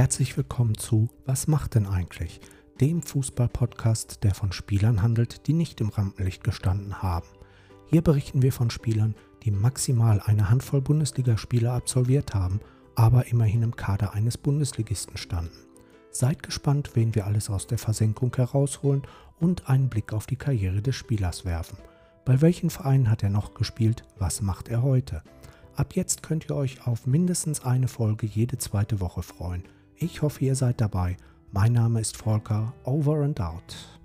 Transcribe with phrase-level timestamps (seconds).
[0.00, 2.40] Herzlich willkommen zu Was macht denn eigentlich?
[2.80, 7.26] Dem Fußball-Podcast, der von Spielern handelt, die nicht im Rampenlicht gestanden haben.
[7.84, 12.60] Hier berichten wir von Spielern, die maximal eine Handvoll Bundesligaspiele absolviert haben,
[12.94, 15.66] aber immerhin im Kader eines Bundesligisten standen.
[16.10, 19.02] Seid gespannt, wen wir alles aus der Versenkung herausholen
[19.38, 21.76] und einen Blick auf die Karriere des Spielers werfen.
[22.24, 24.04] Bei welchen Vereinen hat er noch gespielt?
[24.18, 25.22] Was macht er heute?
[25.76, 29.64] Ab jetzt könnt ihr euch auf mindestens eine Folge jede zweite Woche freuen.
[30.02, 31.18] Ich hoffe, ihr seid dabei.
[31.52, 32.72] Mein Name ist Volker.
[32.84, 33.99] Over and out.